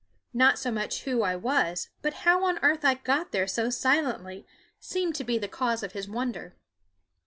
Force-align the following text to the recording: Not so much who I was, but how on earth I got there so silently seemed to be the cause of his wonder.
Not 0.33 0.57
so 0.57 0.71
much 0.71 1.03
who 1.03 1.21
I 1.21 1.35
was, 1.35 1.89
but 2.01 2.13
how 2.25 2.43
on 2.45 2.57
earth 2.63 2.83
I 2.83 2.95
got 2.95 3.31
there 3.31 3.45
so 3.45 3.69
silently 3.69 4.47
seemed 4.79 5.13
to 5.17 5.23
be 5.23 5.37
the 5.37 5.47
cause 5.47 5.83
of 5.83 5.91
his 5.91 6.09
wonder. 6.09 6.55